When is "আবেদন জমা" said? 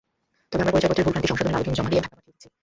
1.57-1.91